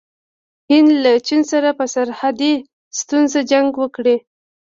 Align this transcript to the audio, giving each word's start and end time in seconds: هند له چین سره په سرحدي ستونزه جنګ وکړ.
هند 0.71 0.89
له 1.03 1.13
چین 1.27 1.41
سره 1.51 1.69
په 1.79 1.85
سرحدي 1.93 2.53
ستونزه 2.99 3.39
جنګ 3.51 3.69
وکړ. 3.81 4.05